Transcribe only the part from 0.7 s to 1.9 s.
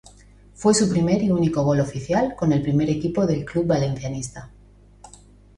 su primer y único gol